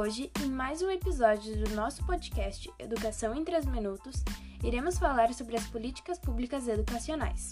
Hoje, 0.00 0.30
em 0.44 0.48
mais 0.48 0.80
um 0.80 0.88
episódio 0.92 1.56
do 1.56 1.74
nosso 1.74 2.06
podcast 2.06 2.72
Educação 2.78 3.34
em 3.34 3.44
3 3.44 3.66
Minutos, 3.66 4.22
iremos 4.62 4.96
falar 4.96 5.34
sobre 5.34 5.56
as 5.56 5.66
políticas 5.66 6.20
públicas 6.20 6.68
educacionais. 6.68 7.50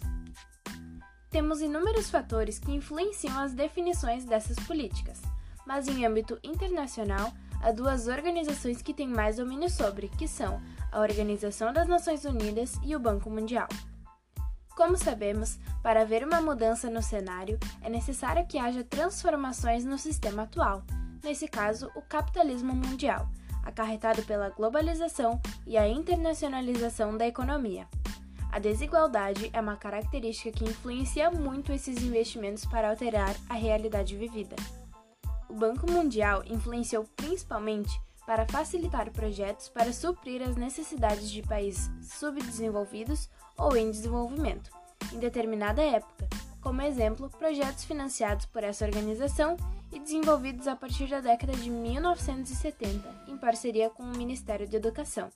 Temos 1.29 1.61
inúmeros 1.61 2.09
fatores 2.09 2.61
que 2.61 2.71
influenciam 2.71 3.37
as 3.37 3.53
definições 3.53 4.25
dessas 4.25 4.57
políticas, 4.61 5.21
mas 5.67 5.89
em 5.89 6.07
âmbito 6.07 6.39
internacional, 6.45 7.33
há 7.61 7.73
duas 7.73 8.07
organizações 8.07 8.81
que 8.81 8.95
têm 8.95 9.09
mais 9.09 9.39
domínio 9.39 9.69
sobre, 9.69 10.09
que 10.09 10.29
são 10.29 10.63
a 10.93 11.01
Organização 11.01 11.73
das 11.73 11.89
Nações 11.89 12.25
Unidas 12.25 12.79
e 12.85 12.95
o 12.95 13.01
Banco 13.01 13.29
Mundial. 13.29 13.67
Como 14.77 14.97
sabemos, 14.97 15.59
para 15.83 16.03
haver 16.03 16.25
uma 16.25 16.41
mudança 16.41 16.89
no 16.89 17.03
cenário, 17.03 17.59
é 17.83 17.91
necessário 17.91 18.47
que 18.47 18.57
haja 18.57 18.85
transformações 18.85 19.85
no 19.85 19.99
sistema 19.99 20.45
atual, 20.45 20.85
nesse 21.27 21.49
caso, 21.49 21.91
o 21.97 22.03
capitalismo 22.03 22.73
mundial, 22.73 23.29
acarretado 23.65 24.23
pela 24.23 24.49
globalização 24.49 25.41
e 25.67 25.77
a 25.77 25.89
internacionalização 25.89 27.17
da 27.17 27.27
economia. 27.27 27.89
A 28.53 28.61
desigualdade 28.61 29.51
é 29.53 29.61
uma 29.61 29.77
característica 29.77 30.57
que 30.57 30.65
influencia 30.65 31.29
muito 31.31 31.73
esses 31.73 32.01
investimentos 32.01 32.65
para 32.65 32.89
alterar 32.89 33.35
a 33.49 33.55
realidade 33.55 34.17
vivida. 34.17 34.55
O 35.49 35.55
Banco 35.55 35.91
Mundial 35.91 36.45
influenciou 36.47 37.05
principalmente 37.17 38.01
para 38.25 38.47
facilitar 38.47 39.11
projetos 39.11 39.69
para 39.69 39.93
suprir 39.93 40.43
as 40.43 40.57
necessidades 40.57 41.31
de 41.31 41.43
países 41.43 41.91
subdesenvolvidos 42.03 43.29
ou 43.59 43.77
em 43.77 43.91
desenvolvimento, 43.91 44.71
em 45.13 45.19
determinada 45.19 45.83
época, 45.83 46.29
como 46.61 46.83
exemplo, 46.83 47.31
projetos 47.31 47.85
financiados 47.85 48.47
por 48.47 48.63
essa 48.63 48.85
organização 48.85 49.57
e 49.97 49.99
desenvolvidos 49.99 50.69
a 50.69 50.77
partir 50.77 51.09
da 51.09 51.21
década 51.21 51.55
de 51.55 51.71
1970, 51.71 53.25
em 53.29 53.39
parceria 53.39 53.89
com 53.89 54.03
o 54.03 54.15
Ministério 54.15 54.69
da 54.69 54.77
Educação, 54.77 55.31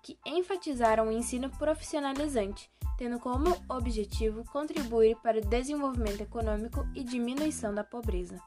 que 0.00 0.16
enfatizaram 0.24 1.08
o 1.08 1.12
ensino 1.12 1.50
profissionalizante, 1.50 2.70
tendo 2.96 3.18
como 3.18 3.60
objetivo 3.68 4.44
contribuir 4.44 5.16
para 5.16 5.38
o 5.38 5.44
desenvolvimento 5.44 6.20
econômico 6.20 6.86
e 6.94 7.02
diminuição 7.02 7.74
da 7.74 7.82
pobreza. 7.82 8.40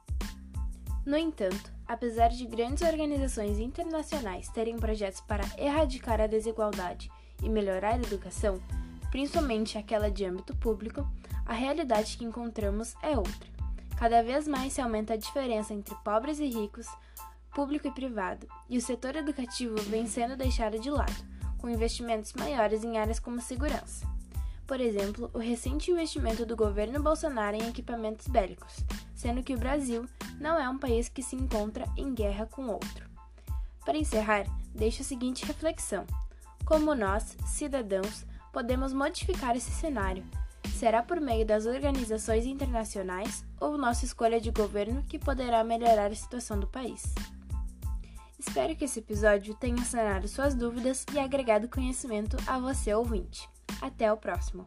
No 1.06 1.18
entanto, 1.18 1.74
apesar 1.86 2.30
de 2.30 2.46
grandes 2.46 2.82
organizações 2.82 3.60
internacionais 3.60 4.48
terem 4.48 4.78
projetos 4.78 5.20
para 5.20 5.44
erradicar 5.58 6.22
a 6.22 6.28
desigualdade 6.28 7.12
e 7.44 7.50
melhorar 7.50 7.96
a 7.96 7.98
educação, 7.98 8.64
principalmente 9.12 9.78
aquela 9.78 10.10
de 10.10 10.24
âmbito 10.24 10.56
público, 10.56 11.06
a 11.46 11.54
realidade 11.54 12.16
que 12.16 12.24
encontramos 12.24 12.96
é 13.04 13.18
outra. 13.18 13.59
Cada 14.00 14.24
vez 14.24 14.48
mais 14.48 14.72
se 14.72 14.80
aumenta 14.80 15.16
a 15.16 15.18
diferença 15.18 15.74
entre 15.74 15.94
pobres 16.06 16.40
e 16.40 16.48
ricos, 16.48 16.88
público 17.54 17.86
e 17.86 17.92
privado, 17.92 18.48
e 18.70 18.78
o 18.78 18.82
setor 18.82 19.18
educativo 19.18 19.76
vem 19.90 20.08
sendo 20.08 20.38
deixado 20.38 20.80
de 20.80 20.90
lado 20.90 21.28
com 21.58 21.70
investimentos 21.70 22.32
maiores 22.32 22.86
em 22.86 22.98
áreas 22.98 23.20
como 23.20 23.42
segurança. 23.42 24.08
Por 24.66 24.80
exemplo, 24.80 25.30
o 25.34 25.38
recente 25.38 25.92
investimento 25.92 26.46
do 26.46 26.56
governo 26.56 27.04
Bolsonaro 27.04 27.58
em 27.58 27.68
equipamentos 27.68 28.28
bélicos, 28.28 28.86
sendo 29.14 29.44
que 29.44 29.54
o 29.54 29.60
Brasil 29.60 30.08
não 30.40 30.58
é 30.58 30.70
um 30.70 30.78
país 30.78 31.10
que 31.10 31.22
se 31.22 31.36
encontra 31.36 31.86
em 31.98 32.14
guerra 32.14 32.46
com 32.46 32.68
outro. 32.68 33.10
Para 33.84 33.98
encerrar, 33.98 34.46
deixo 34.74 35.02
a 35.02 35.06
seguinte 35.06 35.46
reflexão: 35.46 36.08
como 36.64 36.96
nós, 36.96 37.36
cidadãos, 37.46 38.26
podemos 38.54 38.94
modificar 38.94 39.58
esse 39.58 39.72
cenário? 39.72 40.24
Será 40.78 41.04
por 41.04 41.20
meio 41.20 41.46
das 41.46 41.66
organizações 41.66 42.46
internacionais 42.46 43.44
ou 43.60 43.78
nossa 43.78 44.06
escolha 44.06 44.40
de 44.40 44.52
governo 44.52 45.04
que 45.04 45.20
poderá 45.20 45.64
melhorar 45.64 46.12
a 46.12 46.16
situação 46.16 46.60
do 46.60 46.68
país? 46.68 47.04
Espero 48.40 48.76
que 48.76 48.86
esse 48.86 49.00
episódio 49.00 49.54
tenha 49.54 49.84
sanado 49.84 50.28
suas 50.28 50.56
dúvidas 50.56 51.06
e 51.14 51.20
agregado 51.20 51.68
conhecimento 51.68 52.38
a 52.48 52.58
você 52.58 52.94
ouvinte. 52.94 53.50
Até 53.82 54.12
o 54.12 54.18
próximo! 54.18 54.66